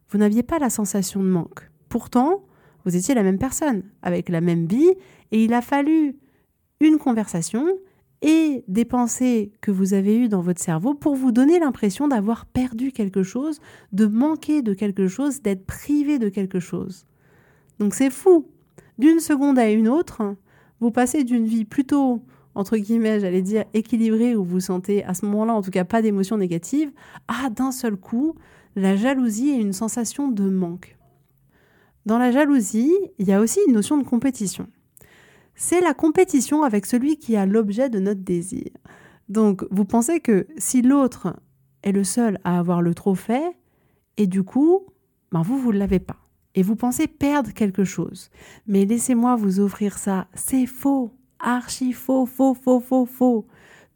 vous 0.10 0.18
n'aviez 0.18 0.44
pas 0.44 0.60
la 0.60 0.70
sensation 0.70 1.24
de 1.24 1.30
manque. 1.30 1.72
Pourtant, 1.94 2.42
vous 2.86 2.96
étiez 2.96 3.14
la 3.14 3.22
même 3.22 3.38
personne, 3.38 3.84
avec 4.02 4.28
la 4.28 4.42
même 4.42 4.66
vie, 4.66 4.96
et 5.32 5.44
il 5.44 5.54
a 5.54 5.62
fallu 5.62 6.16
une 6.80 6.98
conversation 6.98 7.68
et 8.24 8.64
des 8.68 8.84
pensées 8.84 9.52
que 9.62 9.70
vous 9.70 9.94
avez 9.94 10.18
eues 10.18 10.28
dans 10.28 10.42
votre 10.42 10.60
cerveau 10.60 10.96
pour 10.96 11.16
vous 11.16 11.32
donner 11.32 11.60
l'impression 11.60 12.08
d'avoir 12.08 12.48
perdu 12.48 12.92
quelque 12.92 13.22
chose, 13.22 13.60
de 13.92 14.08
manquer 14.08 14.64
de 14.64 14.74
quelque 14.74 15.08
chose, 15.08 15.44
d'être 15.44 15.68
privé 15.68 16.18
de 16.18 16.30
quelque 16.30 16.60
chose. 16.60 17.06
Donc 17.78 17.94
c'est 17.94 18.10
fou 18.10 18.48
d'une 18.98 19.20
seconde 19.20 19.60
à 19.60 19.70
une 19.70 19.88
autre, 19.88 20.36
vous 20.80 20.90
passez 20.90 21.24
d'une 21.24 21.46
vie 21.46 21.64
plutôt, 21.64 22.24
entre 22.56 22.76
guillemets, 22.78 23.20
j'allais 23.20 23.44
dire, 23.44 23.66
équilibrée, 23.76 24.36
où 24.36 24.44
vous 24.44 24.62
sentez 24.62 25.04
à 25.04 25.14
ce 25.14 25.28
moment-là, 25.28 25.54
en 25.54 25.62
tout 25.62 25.70
cas, 25.70 25.84
pas 25.84 26.02
d'émotions 26.02 26.38
négatives, 26.38 26.92
à 27.28 27.52
d'un 27.52 27.72
seul 27.72 27.98
coup, 27.98 28.34
la 28.76 28.96
jalousie 28.96 29.52
et 29.52 29.62
une 29.62 29.74
sensation 29.74 30.28
de 30.28 30.50
manque. 30.50 30.98
Dans 32.06 32.18
la 32.18 32.32
jalousie, 32.32 32.94
il 33.18 33.28
y 33.28 33.34
a 33.34 33.40
aussi 33.40 33.60
une 33.68 33.74
notion 33.74 33.98
de 33.98 34.04
compétition. 34.04 34.68
C'est 35.56 35.82
la 35.82 35.94
compétition 35.94 36.64
avec 36.64 36.86
celui 36.86 37.18
qui 37.18 37.36
a 37.36 37.46
l'objet 37.46 37.90
de 37.90 38.00
notre 38.00 38.22
désir. 38.22 38.70
Donc, 39.30 39.66
vous 39.72 39.86
pensez 39.86 40.20
que 40.20 40.48
si 40.58 40.82
l'autre 40.82 41.36
est 41.84 41.92
le 41.92 42.04
seul 42.04 42.40
à 42.44 42.60
avoir 42.60 42.82
le 42.82 42.94
trophée, 42.94 43.52
et 44.18 44.28
du 44.28 44.44
coup, 44.44 44.88
ben 45.32 45.42
vous, 45.42 45.58
vous 45.58 45.72
ne 45.72 45.80
l'avez 45.80 46.00
pas 46.00 46.24
et 46.56 46.64
vous 46.64 46.76
pensez 46.76 47.08
perdre 47.08 47.52
quelque 47.52 47.84
chose. 47.84 48.30
Mais 48.68 48.86
laissez-moi 48.86 49.36
vous 49.36 49.60
offrir 49.60 49.98
ça. 49.98 50.28
C'est 50.34 50.66
faux. 50.66 51.12
Archi 51.40 51.94
faux, 51.94 52.26
faux, 52.26 52.54
faux, 52.54 52.80
faux, 52.80 53.06
faux. 53.06 53.48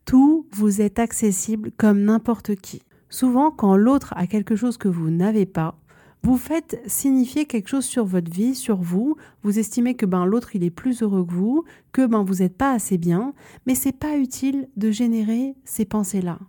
Tout 0.06 0.48
vous 0.52 0.82
est 0.82 1.00
accessible 1.00 1.72
comme 1.78 2.04
n'importe 2.04 2.56
qui. 2.56 2.82
Souvent, 3.10 3.52
quand 3.52 3.78
l'autre 3.78 4.14
a 4.18 4.28
quelque 4.28 4.56
chose 4.56 4.78
que 4.78 4.88
vous 4.88 5.10
n'avez 5.10 5.46
pas, 5.46 5.80
vous 6.24 6.38
faites 6.38 6.82
signifier 6.88 7.46
quelque 7.46 7.70
chose 7.70 7.86
sur 7.86 8.06
votre 8.06 8.32
vie, 8.32 8.56
sur 8.56 8.78
vous. 8.78 9.16
Vous 9.44 9.60
estimez 9.60 9.96
que 9.96 10.06
ben 10.06 10.26
l'autre 10.26 10.56
il 10.56 10.64
est 10.64 10.70
plus 10.70 11.02
heureux 11.02 11.26
que 11.26 11.34
vous, 11.34 11.64
que 11.92 12.06
ben 12.06 12.24
vous 12.24 12.36
n'êtes 12.36 12.58
pas 12.58 12.74
assez 12.74 12.98
bien, 12.98 13.34
mais 13.66 13.76
c'est 13.76 13.98
pas 13.98 14.18
utile 14.18 14.68
de 14.76 14.92
générer 14.92 15.56
ces 15.64 15.86
pensées-là. 15.86 16.40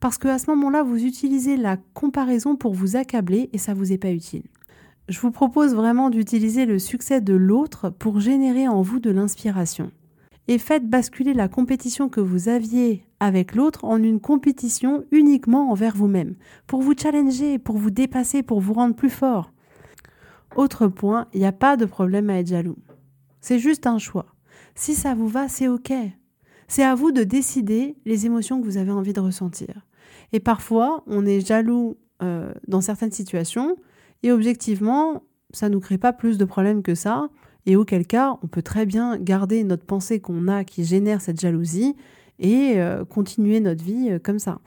Parce 0.00 0.18
que 0.18 0.28
à 0.28 0.38
ce 0.38 0.50
moment-là, 0.50 0.82
vous 0.82 1.04
utilisez 1.04 1.56
la 1.56 1.76
comparaison 1.94 2.56
pour 2.56 2.74
vous 2.74 2.96
accabler 2.96 3.50
et 3.52 3.58
ça 3.58 3.74
vous 3.74 3.92
est 3.92 3.98
pas 3.98 4.12
utile 4.12 4.44
je 5.08 5.20
vous 5.20 5.30
propose 5.30 5.74
vraiment 5.74 6.10
d'utiliser 6.10 6.66
le 6.66 6.78
succès 6.78 7.20
de 7.20 7.34
l'autre 7.34 7.90
pour 7.90 8.20
générer 8.20 8.68
en 8.68 8.82
vous 8.82 9.00
de 9.00 9.10
l'inspiration. 9.10 9.90
Et 10.46 10.58
faites 10.58 10.88
basculer 10.88 11.32
la 11.32 11.48
compétition 11.48 12.08
que 12.08 12.20
vous 12.20 12.48
aviez 12.48 13.06
avec 13.18 13.54
l'autre 13.54 13.84
en 13.84 14.02
une 14.02 14.20
compétition 14.20 15.04
uniquement 15.10 15.70
envers 15.70 15.96
vous-même, 15.96 16.34
pour 16.66 16.82
vous 16.82 16.94
challenger, 16.96 17.58
pour 17.58 17.78
vous 17.78 17.90
dépasser, 17.90 18.42
pour 18.42 18.60
vous 18.60 18.74
rendre 18.74 18.94
plus 18.94 19.10
fort. 19.10 19.50
Autre 20.56 20.86
point, 20.88 21.26
il 21.32 21.40
n'y 21.40 21.46
a 21.46 21.52
pas 21.52 21.76
de 21.76 21.86
problème 21.86 22.30
à 22.30 22.38
être 22.38 22.48
jaloux. 22.48 22.78
C'est 23.40 23.58
juste 23.58 23.86
un 23.86 23.98
choix. 23.98 24.26
Si 24.74 24.94
ça 24.94 25.14
vous 25.14 25.28
va, 25.28 25.48
c'est 25.48 25.68
OK. 25.68 25.92
C'est 26.68 26.84
à 26.84 26.94
vous 26.94 27.12
de 27.12 27.24
décider 27.24 27.96
les 28.04 28.26
émotions 28.26 28.60
que 28.60 28.64
vous 28.66 28.76
avez 28.76 28.90
envie 28.90 29.12
de 29.12 29.20
ressentir. 29.20 29.86
Et 30.32 30.40
parfois, 30.40 31.02
on 31.06 31.24
est 31.26 31.46
jaloux 31.46 31.96
euh, 32.22 32.52
dans 32.68 32.80
certaines 32.80 33.12
situations, 33.12 33.76
et 34.22 34.32
objectivement, 34.32 35.22
ça 35.52 35.68
ne 35.68 35.74
nous 35.74 35.80
crée 35.80 35.98
pas 35.98 36.12
plus 36.12 36.38
de 36.38 36.44
problèmes 36.44 36.82
que 36.82 36.94
ça. 36.94 37.28
Et 37.66 37.76
auquel 37.76 38.06
cas, 38.06 38.36
on 38.42 38.46
peut 38.46 38.62
très 38.62 38.86
bien 38.86 39.16
garder 39.18 39.64
notre 39.64 39.84
pensée 39.84 40.20
qu'on 40.20 40.48
a 40.48 40.64
qui 40.64 40.84
génère 40.84 41.20
cette 41.20 41.40
jalousie 41.40 41.96
et 42.38 42.74
euh, 42.76 43.04
continuer 43.04 43.60
notre 43.60 43.82
vie 43.82 44.10
euh, 44.10 44.18
comme 44.18 44.38
ça. 44.38 44.58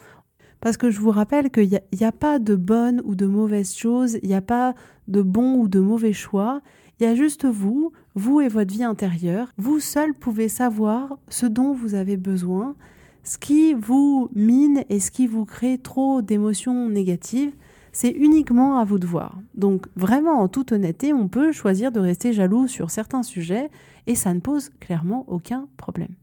Parce 0.62 0.78
que 0.78 0.90
je 0.90 1.00
vous 1.00 1.12
rappelle 1.12 1.52
qu'il 1.52 1.70
n'y 1.70 2.04
a, 2.04 2.08
a, 2.08 2.12
pas 2.12 2.40
de 2.40 2.56
bonnes 2.56 3.02
ou 3.06 3.16
de 3.16 3.28
mauvaises 3.28 3.76
choses, 3.76 4.18
il 4.24 4.30
n'y 4.30 4.36
a 4.36 4.42
pas 4.42 4.74
de 5.08 5.22
bons 5.22 5.56
ou 5.56 5.68
de 5.68 5.80
mauvais 5.80 6.14
choix. 6.14 6.62
Il 7.00 7.04
y 7.04 7.06
a 7.06 7.14
juste 7.14 7.46
vous, 7.46 7.92
vous 8.16 8.42
et 8.42 8.48
votre 8.48 8.74
vie 8.74 8.84
intérieure. 8.84 9.54
Vous 9.58 9.80
seul 9.80 10.16
pouvez 10.16 10.50
savoir 10.50 11.20
ce 11.30 11.46
dont 11.46 11.74
vous 11.74 11.94
avez 11.94 12.18
besoin, 12.18 12.76
ce 13.24 13.38
qui 13.38 13.76
vous 13.76 14.30
mine 14.34 14.84
et 14.90 15.00
ce 15.00 15.12
qui 15.12 15.28
vous 15.28 15.46
crée 15.46 15.78
trop 15.78 16.24
d'émotions 16.24 16.90
négatives 16.90 17.54
c'est 17.92 18.12
uniquement 18.12 18.80
à 18.80 18.86
vous 18.86 19.00
de 19.00 19.08
voir. 19.08 19.40
Donc 19.56 19.88
vraiment, 19.96 20.40
en 20.40 20.48
toute 20.48 20.72
honnêteté, 20.72 21.14
on 21.14 21.28
peut 21.28 21.52
choisir 21.52 21.92
de 21.92 22.00
rester 22.00 22.34
jaloux 22.34 22.68
sur 22.68 22.92
certains 22.92 23.24
sujets 23.24 23.70
et 24.06 24.16
ça 24.16 24.34
ne 24.34 24.40
pose 24.40 24.70
clairement 24.80 25.26
aucun 25.28 25.68
problème. 25.78 26.16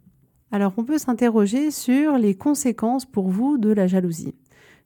Alors 0.52 0.72
on 0.76 0.84
peut 0.84 0.98
s'interroger 0.98 1.70
sur 1.70 2.16
les 2.16 2.34
conséquences 2.34 3.06
pour 3.06 3.28
vous 3.28 3.58
de 3.58 3.70
la 3.70 3.86
jalousie. 3.86 4.34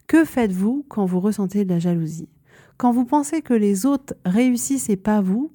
Que 0.07 0.25
faites-vous 0.25 0.87
quand 0.89 1.05
vous 1.05 1.21
ressentez 1.21 1.65
de 1.67 1.71
la 1.71 1.79
jalousie? 1.79 2.31
Quand 2.79 2.93
vous 2.93 3.05
pensez 3.05 3.43
que 3.43 3.55
les 3.55 3.85
autres 3.85 4.15
réussissent 4.25 4.89
et 4.89 4.97
pas 4.97 5.21
vous? 5.21 5.53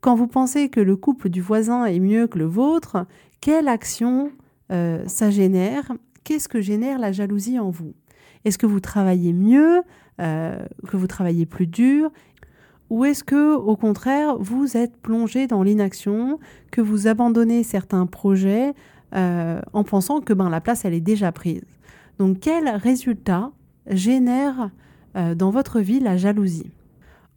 Quand 0.00 0.14
vous 0.14 0.26
pensez 0.26 0.70
que 0.70 0.80
le 0.80 0.96
couple 0.96 1.28
du 1.28 1.42
voisin 1.42 1.84
est 1.84 2.00
mieux 2.00 2.26
que 2.26 2.38
le 2.38 2.46
vôtre? 2.46 3.06
Quelle 3.40 3.68
action 3.68 4.32
euh, 4.70 5.02
ça 5.06 5.30
génère? 5.30 5.92
Qu'est-ce 6.24 6.48
que 6.48 6.60
génère 6.60 6.98
la 6.98 7.12
jalousie 7.12 7.58
en 7.58 7.70
vous? 7.70 7.92
Est-ce 8.44 8.58
que 8.58 8.66
vous 8.66 8.80
travaillez 8.80 9.32
mieux? 9.32 9.82
Que 10.22 10.96
vous 10.96 11.06
travaillez 11.08 11.46
plus 11.46 11.66
dur 11.66 12.10
ou 12.92 13.06
est-ce 13.06 13.24
que, 13.24 13.54
au 13.54 13.74
contraire, 13.74 14.36
vous 14.38 14.76
êtes 14.76 14.98
plongé 14.98 15.46
dans 15.46 15.62
l'inaction, 15.62 16.38
que 16.70 16.82
vous 16.82 17.06
abandonnez 17.06 17.62
certains 17.62 18.04
projets 18.04 18.74
euh, 19.14 19.62
en 19.72 19.82
pensant 19.82 20.20
que 20.20 20.34
ben, 20.34 20.50
la 20.50 20.60
place, 20.60 20.84
elle 20.84 20.92
est 20.92 21.00
déjà 21.00 21.32
prise. 21.32 21.64
Donc, 22.18 22.40
quel 22.40 22.68
résultat 22.68 23.50
génère 23.86 24.70
euh, 25.16 25.34
dans 25.34 25.50
votre 25.50 25.80
vie 25.80 26.00
la 26.00 26.18
jalousie? 26.18 26.70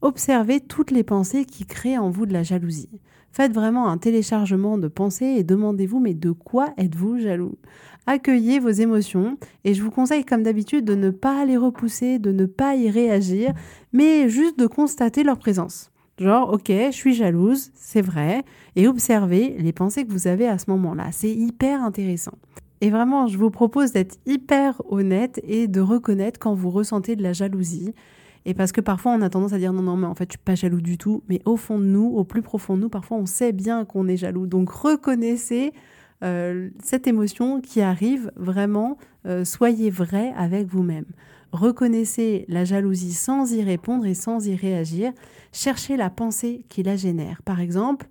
Observez 0.02 0.60
toutes 0.60 0.92
les 0.92 1.04
pensées 1.04 1.46
qui 1.46 1.66
créent 1.66 1.98
en 1.98 2.10
vous 2.10 2.26
de 2.26 2.34
la 2.34 2.44
jalousie. 2.44 3.00
Faites 3.32 3.54
vraiment 3.54 3.88
un 3.88 3.98
téléchargement 3.98 4.78
de 4.78 4.90
pensées 4.90 5.36
et 5.38 5.46
demandez-vous 5.46 6.02
mais 6.02 6.14
de 6.14 6.32
quoi 6.32 6.74
êtes-vous 6.76 7.18
jaloux? 7.20 7.56
Accueillez 8.08 8.60
vos 8.60 8.70
émotions 8.70 9.38
et 9.64 9.74
je 9.74 9.82
vous 9.82 9.90
conseille 9.90 10.26
comme 10.26 10.44
d'habitude 10.44 10.86
de 10.86 10.94
ne 10.94 11.10
pas 11.10 11.44
les 11.46 11.58
repousser, 11.58 12.20
de 12.20 12.32
ne 12.32 12.46
pas 12.46 12.76
y 12.76 12.90
réagir, 12.90 13.54
mais 13.94 14.30
juste 14.30 14.60
de 14.60 14.68
constater 14.68 15.24
leur 15.24 15.40
présence. 15.40 15.92
Genre, 16.20 16.54
ok, 16.54 16.68
je 16.70 16.92
suis 16.92 17.14
jalouse, 17.14 17.72
c'est 17.74 18.02
vrai, 18.02 18.46
et 18.76 18.88
observez 18.88 19.56
les 19.58 19.74
pensées 19.74 20.06
que 20.06 20.12
vous 20.12 20.28
avez 20.28 20.48
à 20.48 20.58
ce 20.58 20.70
moment-là. 20.70 21.08
C'est 21.12 21.32
hyper 21.32 21.84
intéressant. 21.84 22.38
Et 22.80 22.90
vraiment, 22.90 23.28
je 23.28 23.38
vous 23.38 23.50
propose 23.50 23.92
d'être 23.92 24.18
hyper 24.26 24.82
honnête 24.88 25.42
et 25.44 25.68
de 25.68 25.82
reconnaître 25.82 26.40
quand 26.40 26.54
vous 26.54 26.70
ressentez 26.70 27.16
de 27.16 27.24
la 27.24 27.34
jalousie. 27.34 27.94
Et 28.46 28.54
parce 28.54 28.72
que 28.72 28.82
parfois, 28.82 29.14
on 29.14 29.22
a 29.22 29.30
tendance 29.30 29.54
à 29.54 29.58
dire 29.58 29.74
non, 29.74 29.82
non, 29.82 29.98
mais 29.98 30.08
en 30.08 30.14
fait, 30.14 30.30
je 30.30 30.34
suis 30.34 30.44
pas 30.44 30.56
jaloux 30.56 30.82
du 30.82 30.98
tout. 30.98 31.24
Mais 31.28 31.42
au 31.46 31.58
fond 31.58 31.80
de 31.80 31.86
nous, 31.86 32.06
au 32.06 32.24
plus 32.24 32.44
profond 32.44 32.78
de 32.78 32.82
nous, 32.82 32.90
parfois, 32.90 33.18
on 33.18 33.26
sait 33.26 33.54
bien 33.54 33.86
qu'on 33.86 34.08
est 34.08 34.18
jaloux. 34.18 34.46
Donc, 34.46 34.70
reconnaissez 34.70 35.74
euh, 36.26 36.70
cette 36.84 37.08
émotion 37.08 37.62
qui 37.62 37.82
arrive 37.82 38.32
vraiment. 38.36 38.98
Euh, 39.26 39.46
soyez 39.46 39.90
vrai 39.90 40.34
avec 40.36 40.68
vous-même. 40.68 41.06
Reconnaissez 41.52 42.46
la 42.50 42.66
jalousie 42.66 43.14
sans 43.14 43.54
y 43.54 43.64
répondre 43.64 44.06
et 44.06 44.14
sans 44.14 44.46
y 44.48 44.56
réagir. 44.56 45.14
Cherchez 45.52 45.96
la 45.96 46.10
pensée 46.10 46.66
qui 46.68 46.84
la 46.84 46.96
génère. 46.96 47.42
Par 47.44 47.60
exemple, 47.60 48.08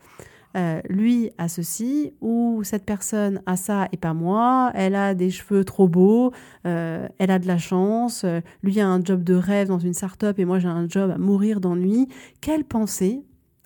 euh, 0.56 0.80
lui 0.88 1.30
a 1.37 1.49
ceci 1.49 2.14
ou 2.21 2.62
cette 2.62 2.87
personne 2.87 3.42
a 3.44 3.56
ça 3.56 3.88
et 3.92 3.97
pas 3.97 4.14
moi, 4.14 4.71
elle 4.75 4.94
a 4.94 5.14
des 5.14 5.30
cheveux 5.30 5.64
trop 5.64 5.88
beaux, 5.88 6.33
elle 6.62 7.11
a 7.18 7.38
de 7.40 7.47
la 7.47 7.59
chance, 7.59 8.25
lui 8.62 8.80
a 8.80 8.88
un 8.88 9.02
job 9.02 9.25
de 9.25 9.35
rêve 9.35 9.66
dans 9.66 9.80
une 9.80 9.94
start-up 9.94 10.38
et 10.38 10.44
moi 10.44 10.61
j'ai 10.61 10.68
un 10.68 10.88
job 10.88 11.11
à 11.11 11.18
mourir 11.18 11.61
d'ennui. 11.61 12.09
Quelle 12.40 12.64
pensée 12.64 13.25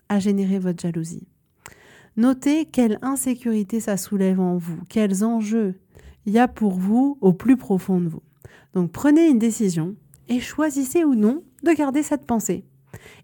a 0.09 0.19
généré 0.19 0.57
votre 0.57 0.81
jalousie? 0.81 1.28
Notez 2.19 2.65
quelle 2.65 2.99
insécurité 3.01 3.79
ça 3.79 3.95
soulève 3.95 4.41
en 4.41 4.57
vous, 4.57 4.81
quels 4.89 5.23
enjeux 5.23 5.75
il 6.25 6.33
y 6.33 6.37
a 6.37 6.49
pour 6.49 6.73
vous 6.73 7.17
au 7.21 7.31
plus 7.31 7.55
profond 7.55 8.01
de 8.01 8.09
vous. 8.09 8.21
Donc 8.73 8.91
prenez 8.91 9.29
une 9.29 9.39
décision 9.39 9.95
et 10.27 10.41
choisissez 10.41 11.05
ou 11.05 11.15
non 11.15 11.43
de 11.63 11.71
garder 11.71 12.03
cette 12.03 12.25
pensée 12.25 12.65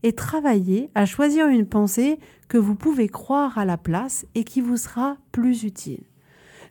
et 0.03 0.13
travaillez 0.13 0.91
à 0.95 1.05
choisir 1.05 1.47
une 1.47 1.65
pensée 1.65 2.19
que 2.47 2.57
vous 2.57 2.75
pouvez 2.75 3.09
croire 3.09 3.57
à 3.57 3.65
la 3.65 3.77
place 3.77 4.25
et 4.33 4.45
qui 4.45 4.61
vous 4.61 4.77
sera 4.77 5.17
plus 5.33 5.65
utile. 5.65 6.05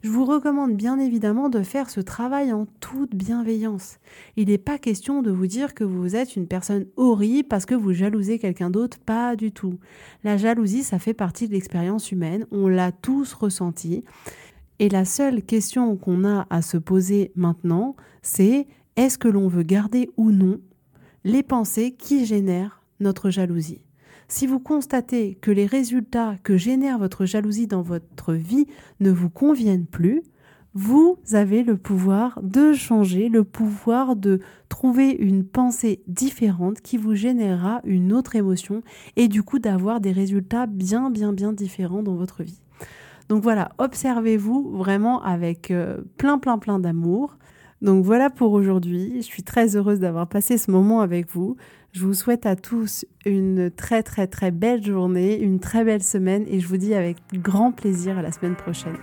Je 0.05 0.11
vous 0.11 0.27
recommande 0.27 0.77
bien 0.77 0.99
évidemment 0.99 1.49
de 1.49 1.63
faire 1.63 1.89
ce 1.89 2.03
travail 2.03 2.53
en 2.53 2.67
toute 2.79 3.15
bienveillance. 3.15 3.97
Il 4.37 4.49
n'est 4.49 4.59
pas 4.59 4.77
question 4.77 5.23
de 5.23 5.31
vous 5.31 5.47
dire 5.47 5.73
que 5.73 5.83
vous 5.83 6.15
êtes 6.15 6.37
une 6.37 6.47
personne 6.47 6.85
horrible 6.99 7.49
parce 7.49 7.65
que 7.65 7.75
vous 7.75 7.95
jalousez 7.95 8.39
quelqu'un 8.39 8.69
d'autre, 8.69 8.99
pas 8.99 9.35
du 9.35 9.51
tout. 9.51 9.79
La 10.23 10.37
jalousie, 10.37 10.83
ça 10.83 10.99
fait 10.99 11.15
partie 11.15 11.49
de 11.49 11.55
l'expérience 11.55 12.13
humaine, 12.13 12.47
on 12.51 12.69
l'a 12.69 12.93
tous 12.93 13.33
ressenti. 13.33 14.05
Et 14.79 14.91
la 14.91 15.07
seule 15.07 15.43
question 15.43 15.97
qu'on 15.97 16.27
a 16.27 16.47
à 16.51 16.61
se 16.61 16.77
poser 16.77 17.33
maintenant, 17.35 17.97
c'est 18.21 18.67
est-ce 18.97 19.17
que 19.17 19.29
l'on 19.29 19.49
veut 19.49 19.63
garder 19.63 20.11
ou 20.19 20.33
non 20.33 20.61
les 21.25 21.43
pensées 21.43 21.93
qui 21.93 22.27
génèrent 22.27 22.83
notre 23.01 23.31
jalousie? 23.31 23.84
Si 24.35 24.49
vous 24.49 24.59
constatez 24.59 25.39
que 25.41 25.53
les 25.53 25.65
résultats 25.65 26.35
que 26.43 26.57
génère 26.57 26.99
votre 26.99 27.25
jalousie 27.25 27.69
dans 27.69 27.83
votre 27.83 28.33
vie 28.33 28.67
ne 28.99 29.13
vous 29.13 29.31
conviennent 29.31 29.87
plus, 29.87 30.25
vous 30.75 31.19
avez 31.35 31.63
le 31.63 31.77
pouvoir 31.77 32.41
de 32.43 32.73
changer, 32.73 33.29
le 33.29 33.45
pouvoir 33.45 34.17
de 34.17 34.41
trouver 34.69 35.11
une 35.11 35.45
pensée 35.45 36.03
différente 36.09 36.81
qui 36.81 36.97
vous 36.97 37.15
générera 37.15 37.81
une 37.85 38.13
autre 38.13 38.35
émotion 38.35 38.83
et 39.15 39.29
du 39.29 39.45
coup 39.45 39.61
d'avoir 39.61 40.01
des 40.01 40.11
résultats 40.11 40.67
bien 40.67 41.11
bien 41.11 41.33
bien 41.33 41.53
différents 41.53 42.03
dans 42.03 42.17
votre 42.17 42.43
vie. 42.43 42.61
Donc 43.29 43.41
voilà, 43.41 43.71
observez-vous 43.79 44.77
vraiment 44.77 45.23
avec 45.23 45.71
euh, 45.71 45.99
plein 46.17 46.39
plein 46.39 46.59
plein 46.59 46.81
d'amour. 46.81 47.39
Donc 47.83 48.05
voilà 48.05 48.31
pour 48.31 48.53
aujourd'hui. 48.53 49.13
Je 49.19 49.27
suis 49.27 49.45
très 49.45 49.77
heureuse 49.77 50.01
d'avoir 50.01 50.27
passé 50.27 50.59
ce 50.59 50.73
moment 50.73 51.03
avec 51.03 51.31
vous. 51.31 51.57
Je 51.95 52.05
vous 52.05 52.15
souhaite 52.15 52.45
à 52.45 52.57
tous 52.57 53.05
une 53.25 53.71
très 53.71 54.03
très 54.03 54.27
très 54.27 54.51
belle 54.51 54.85
journée, 54.85 55.39
une 55.39 55.61
très 55.61 55.85
belle 55.85 56.03
semaine 56.03 56.45
et 56.49 56.59
je 56.59 56.67
vous 56.67 56.77
dis 56.77 56.93
avec 56.93 57.19
grand 57.33 57.71
plaisir 57.71 58.19
à 58.19 58.23
la 58.23 58.33
semaine 58.33 58.57
prochaine. 58.57 58.97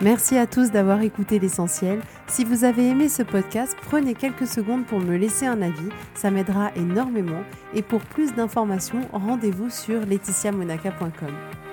Merci 0.00 0.36
à 0.36 0.48
tous 0.48 0.72
d'avoir 0.72 1.02
écouté 1.02 1.38
l'essentiel. 1.38 2.00
Si 2.26 2.42
vous 2.44 2.64
avez 2.64 2.88
aimé 2.88 3.08
ce 3.08 3.22
podcast, 3.22 3.76
prenez 3.82 4.14
quelques 4.14 4.48
secondes 4.48 4.86
pour 4.86 4.98
me 4.98 5.16
laisser 5.16 5.46
un 5.46 5.62
avis, 5.62 5.88
ça 6.14 6.32
m'aidera 6.32 6.72
énormément. 6.74 7.44
Et 7.74 7.82
pour 7.82 8.00
plus 8.00 8.34
d'informations, 8.34 9.02
rendez-vous 9.12 9.70
sur 9.70 10.04
laetitiamonaca.com. 10.04 11.67